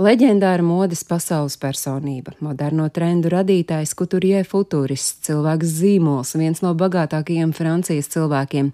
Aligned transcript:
Leģendāra 0.00 0.64
modes 0.64 1.02
pasaules 1.04 1.58
personība, 1.60 2.32
moderno 2.40 2.86
trendu 2.88 3.28
radītājs, 3.34 3.90
kuturjē 3.98 4.38
futūrists, 4.48 5.18
cilvēks 5.26 5.74
zīmols, 5.76 6.30
viens 6.40 6.62
no 6.64 6.70
bagātākajiem 6.78 7.50
Francijas 7.52 8.08
cilvēkiem, 8.14 8.70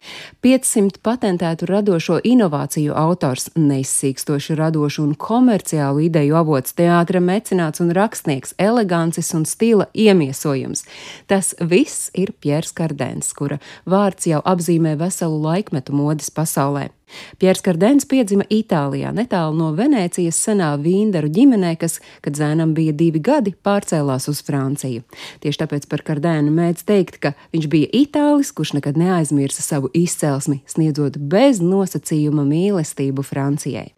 500 0.47 1.01
patentētu 1.03 1.67
radošo 1.67 2.21
inovāciju 2.31 2.95
autors, 2.95 3.49
neizsīkstoši 3.59 4.55
radošu 4.61 5.03
un 5.03 5.17
komerciālu 5.19 6.05
ideju 6.07 6.39
avots, 6.39 6.77
teātra 6.79 7.19
mecenāts 7.19 7.83
un 7.83 7.91
rakstnieks, 7.97 8.55
elegances 8.63 9.33
un 9.35 9.49
stila 9.51 9.89
iemiesojums. 9.99 10.85
Tas 11.27 11.57
viss 11.59 12.13
ir 12.15 12.37
Piers 12.39 12.71
Kardens, 12.71 13.33
kura 13.35 13.59
vārds 13.83 14.31
jau 14.31 14.45
apzīmē 14.47 14.95
veselu 15.03 15.43
laikmetu 15.49 15.97
modes 15.97 16.31
pasaulē. 16.31 16.93
Piers 17.39 17.61
Kardens 17.61 18.07
piedzima 18.09 18.47
Itālijā, 18.51 19.11
netālu 19.15 19.57
no 19.59 19.73
Venēcijas 19.77 20.39
senā 20.41 20.71
vīndaru 20.81 21.29
ģimenē, 21.33 21.75
kas, 21.81 21.99
kad 22.25 22.39
zēnam 22.39 22.73
bija 22.77 22.95
divi 22.97 23.21
gadi, 23.21 23.53
pārcēlās 23.67 24.29
uz 24.33 24.41
Franciju. 24.47 25.05
Tieši 25.45 25.61
tāpēc 25.63 25.85
par 25.91 26.05
Kardēnu 26.07 26.55
mēdz 26.55 26.87
teikt, 26.89 27.21
ka 27.21 27.35
viņš 27.53 27.69
bija 27.73 27.93
itālis, 28.01 28.55
kurš 28.57 28.77
nekad 28.79 28.97
neaizmirsa 29.01 29.65
savu 29.65 29.93
izcelsmi, 29.93 30.63
sniedzot 30.71 31.21
bez 31.21 31.61
nosacījuma 31.61 32.47
mīlestību 32.49 33.27
Francijai. 33.27 33.93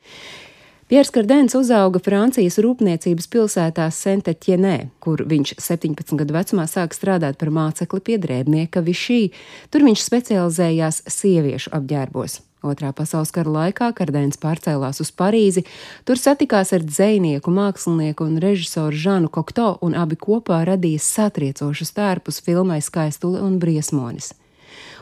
Piers 0.89 1.13
Kardens 1.13 1.53
uzauga 1.53 2.01
Francijas 2.01 2.57
rūpniecības 2.65 3.29
pilsētā 3.29 3.91
Saint-Etienne, 3.93 4.89
kur 5.05 5.21
viņš 5.29 5.59
17 5.61 6.17
gadu 6.17 6.39
vecumā 6.39 6.65
sāka 6.65 6.97
strādāt 6.97 7.37
par 7.37 7.53
mācekli 7.53 8.01
pie 8.07 8.17
drēbnieka 8.19 8.81
Višī. 8.89 9.23
Tur 9.69 9.85
viņš 9.85 10.07
specializējās 10.09 11.05
sieviešu 11.13 11.77
apģērbos. 11.77 12.41
Otrā 12.63 12.91
pasaules 12.91 13.31
kara 13.31 13.51
laikā 13.55 13.93
Kardēns 13.95 14.41
pārcēlās 14.43 14.99
uz 15.05 15.13
Parīzi, 15.15 15.63
tur 16.03 16.19
satikās 16.19 16.73
ar 16.75 16.83
dzinieku, 16.83 17.53
mākslinieku 17.55 18.27
un 18.27 18.41
režisoru 18.43 18.99
Žanu 18.99 19.31
Kokto, 19.31 19.77
un 19.87 19.95
abi 19.95 20.19
kopā 20.19 20.65
radīja 20.67 20.99
satriecošus 21.05 21.95
tērpus 21.95 22.43
filmai 22.43 22.81
Skaistule 22.83 23.39
un 23.47 23.61
Briesmonis. 23.63 24.33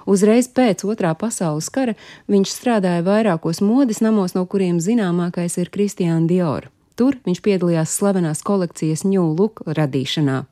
Uzreiz 0.06 0.46
pēc 0.52 0.84
otrā 0.86 1.16
pasaules 1.18 1.70
kara 1.72 1.96
viņš 2.30 2.52
strādāja 2.52 3.02
vairākos 3.08 3.62
modes 3.64 4.02
namos, 4.04 4.36
no 4.36 4.44
kuriem 4.46 4.76
zināmākais 4.78 5.56
ir 5.58 5.72
Kristiāna 5.72 6.28
Dior. 6.28 6.68
Tur 6.96 7.16
viņš 7.24 7.40
piedalījās 7.42 7.96
slavenās 7.96 8.44
kolekcijas 8.44 9.02
New 9.08 9.32
Look 9.32 9.64
radīšanā. 9.66 10.44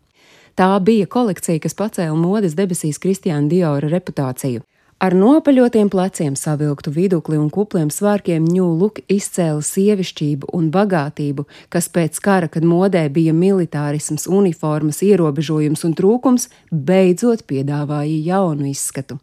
Tā 0.58 0.70
bija 0.80 1.06
kolekcija, 1.10 1.60
kas 1.60 1.76
pacēla 1.76 2.16
modes 2.16 2.56
debesīs 2.58 3.00
Kristiāna 3.02 3.50
Diora 3.50 3.92
reputāciju. 3.92 4.64
Ar 5.04 5.12
nopaļotiem 5.12 5.90
pleciem, 5.92 6.32
savilktu 6.38 6.88
vidukli 6.94 7.36
un 7.36 7.50
kupliem 7.52 7.90
svārkiem 7.92 8.46
ņūluk 8.48 9.02
izcēla 9.12 9.60
sievišķību 9.60 10.48
un 10.56 10.70
bagātību, 10.72 11.42
kas 11.68 11.90
pēc 11.92 12.16
kara, 12.24 12.48
kad 12.48 12.64
modē 12.64 13.02
bija 13.12 13.34
militārisms, 13.36 14.24
uniformas, 14.32 15.02
ierobežojums 15.04 15.84
un 15.84 15.92
trūkums, 15.98 16.46
beidzot 16.70 17.42
piedāvāja 17.50 18.14
jaunu 18.30 18.70
izskatu. 18.70 19.18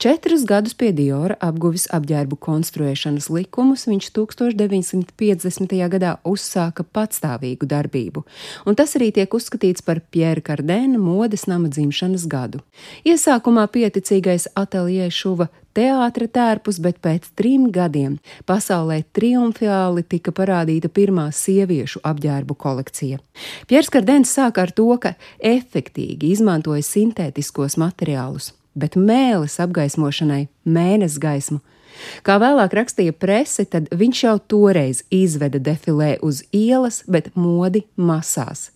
Četrus 0.00 0.46
gadus 0.48 0.72
pie 0.78 0.94
Diora 0.96 1.36
apguvis 1.44 1.84
apģērbu 1.92 2.40
konstruēšanas 2.46 3.28
likumus, 3.28 3.84
viņš 3.90 4.08
1950. 4.16 5.76
gadā 5.98 6.14
uzsāka 6.24 6.86
patstāvīgu 6.96 7.68
darbību, 7.74 8.24
un 8.64 8.80
tas 8.80 8.96
arī 8.96 9.10
tiek 9.20 9.36
uzskatīts 9.36 9.84
par 9.84 10.00
Pjēra 10.00 10.46
Kardēna 10.48 10.96
modes 10.96 11.44
nama 11.44 11.68
dzimšanas 11.68 12.24
gadu. 12.24 12.64
Iesākumā 13.04 13.68
pieticīgais 13.76 14.48
ateliešu 14.56 15.25
šuva 15.26 15.48
teātra 15.76 16.28
tērpus, 16.30 16.78
bet 16.82 17.00
pēc 17.04 17.32
trim 17.38 17.68
gadiem 17.74 18.18
pasaulē 18.48 19.02
triumfāli 19.16 20.04
tika 20.06 20.32
parādīta 20.36 20.88
pirmā 20.92 21.28
sieviešu 21.34 22.02
apģērbu 22.06 22.54
kolekcija. 22.54 23.18
Piers 23.66 23.90
Kardens 23.92 24.32
sāka 24.36 24.66
ar 24.66 24.74
to, 24.76 24.88
ka 25.02 25.16
efektīgi 25.42 26.32
izmantoja 26.36 26.84
sintētiskos 26.86 27.78
materiālus, 27.82 28.52
bet 28.78 28.96
mēlis 28.96 29.58
apgaismošanai 29.64 30.46
mēnes 30.64 31.18
gaismu. 31.22 31.60
Kā 32.22 32.36
vēlāk 32.36 32.74
rakstīja 32.76 33.14
prese, 33.16 33.64
tad 33.64 33.88
viņš 33.88 34.22
jau 34.26 34.36
toreiz 34.52 35.02
izveda 35.08 35.58
defilē 35.58 36.18
uz 36.20 36.42
ielas, 36.52 37.02
bet 37.08 37.32
modi 37.34 37.86
masās. 37.96 38.70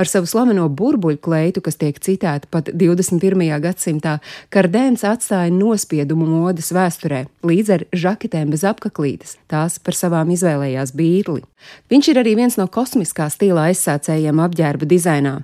Ar 0.00 0.08
savu 0.08 0.28
slaveno 0.30 0.66
burbuļu 0.68 1.20
kleitu, 1.22 1.62
kas 1.64 1.78
tiek 1.80 1.98
citēta 2.02 2.48
pat 2.50 2.70
21. 2.74 3.46
gadsimtā, 3.62 4.18
Kardēns 4.52 5.04
atstāja 5.06 5.52
nospiedumu 5.54 6.28
modes 6.28 6.72
vēsturē, 6.74 7.24
līdz 7.46 7.72
ar 7.76 7.86
žaketēm 7.92 8.52
bez 8.54 8.64
apaklītes. 8.68 9.36
Tās 9.50 9.78
par 9.82 9.98
savām 9.98 10.32
izvēlējās 10.34 10.94
bīrli. 10.96 11.44
Viņš 11.92 12.12
ir 12.12 12.20
arī 12.22 12.36
viens 12.38 12.56
no 12.60 12.66
kosmiskā 12.72 13.28
stila 13.32 13.68
aizsācējiem 13.70 14.40
apģērba 14.46 14.88
dizainā. 14.88 15.34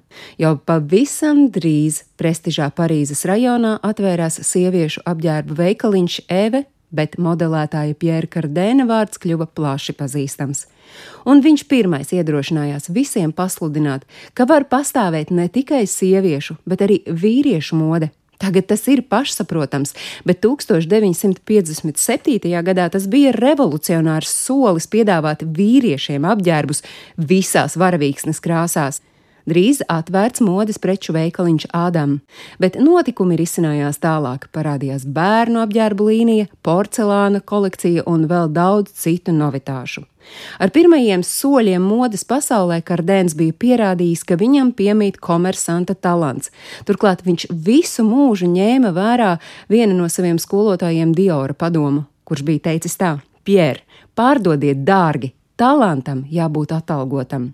Jau 0.40 0.54
pavisam 0.56 1.46
drīz 1.52 2.02
prestižā 2.20 2.70
Parīzes 2.76 3.26
rajonā 3.28 3.76
atvērās 3.84 4.40
sieviešu 4.46 5.04
apģērba 5.08 5.60
veikaliņš 5.60 6.22
Eve 6.32 6.64
bet 6.90 7.16
modelētāja 7.22 7.94
Pjēra 7.98 8.26
Kardēna 8.30 8.86
vārds 8.88 9.18
kļuva 9.22 9.46
plaši 9.56 9.92
pazīstams. 9.98 10.66
Un 11.26 11.42
viņš 11.42 11.64
pirmais 11.70 12.12
iedrošinājās 12.14 12.90
visiem 12.94 13.32
pasludināt, 13.34 14.02
ka 14.34 14.46
var 14.48 14.64
pastāvēt 14.70 15.30
ne 15.34 15.48
tikai 15.52 15.86
sieviešu, 15.90 16.56
bet 16.66 16.80
arī 16.86 16.96
vīriešu 17.06 17.74
mode. 17.78 18.10
Tagad 18.36 18.66
tas 18.68 18.82
ir 18.92 19.00
pašsaprotams, 19.08 19.94
bet 20.28 20.44
1957. 20.44 22.52
gadā 22.68 22.84
tas 22.92 23.08
bija 23.08 23.32
revolucionārs 23.32 24.28
solis 24.28 24.84
piedāvāt 24.92 25.40
vīriešiem 25.56 26.20
apģērbus 26.28 26.84
visās 27.16 27.80
varavīksnes 27.80 28.36
krāsās 28.44 29.00
drīz 29.50 29.82
atvērts 29.90 30.42
modes 30.44 30.80
preču 30.82 31.14
veikaliņš 31.16 31.68
Ādam, 31.76 32.18
bet 32.62 32.78
notikumi 32.82 33.38
risinājās 33.38 34.00
tālāk. 34.02 34.48
Parādījās 34.54 35.06
bērnu 35.06 35.62
apģērbu 35.62 36.10
līnija, 36.10 36.50
porcelāna 36.66 37.40
kolekcija 37.40 38.04
un 38.10 38.26
vēl 38.30 38.52
daudz 38.52 38.92
citu 38.98 39.34
novitāšu. 39.36 40.04
Ar 40.58 40.72
pirmajiem 40.74 41.22
soļiem 41.22 41.84
modes 41.86 42.24
pasaulē 42.26 42.80
Kardēns 42.86 43.36
bija 43.38 43.54
pierādījis, 43.62 44.24
ka 44.26 44.38
viņam 44.40 44.72
piemīt 44.74 45.20
komersanta 45.22 45.94
talants. 45.94 46.50
Turklāt 46.88 47.22
viņš 47.26 47.48
visu 47.50 48.04
mūžu 48.06 48.50
ņēma 48.50 48.92
vērā 48.96 49.36
viena 49.70 49.94
no 49.94 50.10
saviem 50.10 50.40
skolotājiem 50.42 51.14
Diora 51.14 51.54
padomu, 51.54 52.06
kurš 52.26 52.42
bija 52.48 52.66
teicis 52.70 52.98
tā: 52.98 53.16
Pier, 53.46 53.84
pārdodiet 54.18 54.82
dārgi, 54.86 55.30
Talantam 55.56 56.18
jābūt 56.28 56.74
atalgotam. 56.76 57.46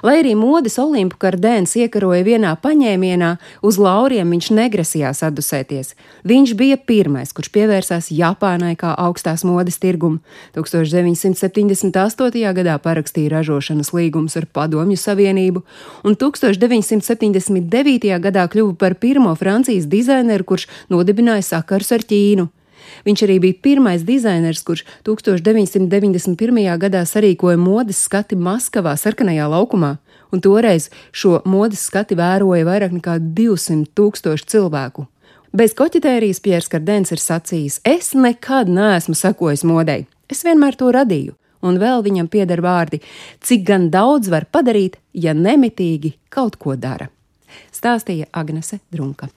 Lai 0.00 0.14
arī 0.22 0.30
modes 0.32 0.78
olimpu 0.80 1.18
kardēns 1.20 1.74
iekaroja 1.76 2.24
vienā 2.24 2.54
paņēmienā, 2.64 3.28
uz 3.60 3.76
lauriem 3.76 4.32
viņš 4.32 4.48
negrasījās 4.56 5.20
atdusēties. 5.28 5.92
Viņš 6.24 6.54
bija 6.56 6.78
pirmais, 6.80 7.28
kurš 7.36 7.52
pievērsās 7.52 8.08
Japānai 8.16 8.72
kā 8.80 8.94
augstās 8.96 9.44
modes 9.44 9.76
tirgumu. 9.84 10.24
1978. 10.56 11.92
gadā 12.56 12.78
parakstīja 12.80 13.36
ražošanas 13.36 13.92
līgumus 13.92 14.38
ar 14.40 14.48
Padomju 14.48 14.96
Savienību, 14.96 15.60
un 16.08 16.16
1979. 16.16 18.16
gadā 18.16 18.48
kļuva 18.48 18.80
par 18.80 18.96
pirmo 18.96 19.36
Francijas 19.36 19.92
dizaineru, 19.92 20.48
kurš 20.48 20.70
nodibināja 20.88 21.44
sakars 21.52 21.92
ar 21.92 22.08
Ķīnu. 22.08 22.48
Viņš 23.06 23.24
arī 23.26 23.38
bija 23.42 23.58
pirmais 23.62 24.04
dizainers, 24.06 24.62
kurš 24.66 24.84
1991. 25.06 26.78
gadā 26.82 27.04
sarīkoja 27.08 27.60
modes 27.60 28.02
skati 28.06 28.38
Maskavā, 28.38 28.94
sarkanajā 28.96 29.48
laukumā, 29.52 29.96
un 30.32 30.40
toreiz 30.40 30.88
šo 31.12 31.40
modes 31.44 31.84
skati 31.88 32.16
vēroja 32.18 32.66
vairāk 32.68 32.96
nekā 32.98 33.18
200 33.36 33.90
tūkstoši 33.96 34.48
cilvēku. 34.54 35.06
Bez 35.52 35.74
koķetērijas 35.76 36.40
Piers 36.40 36.70
Kardens 36.72 37.12
ir 37.12 37.20
sacījis: 37.20 37.82
Es 37.84 38.14
nekad 38.16 38.70
neesmu 38.72 39.12
sekojis 39.18 39.66
modei, 39.68 40.06
es 40.32 40.40
vienmēr 40.46 40.78
to 40.80 40.88
radīju, 40.96 41.34
un 41.60 41.76
vēl 41.82 42.00
viņam 42.06 42.30
pieder 42.32 42.64
vārdi, 42.64 43.02
cik 43.44 43.66
gan 43.68 43.90
daudz 43.92 44.32
var 44.32 44.48
padarīt, 44.48 44.96
ja 45.12 45.36
nemitīgi 45.36 46.14
kaut 46.32 46.56
ko 46.56 46.76
dara. 46.76 47.10
Stāstīja 47.68 48.30
Agnese 48.32 48.80
Drunka. 48.88 49.28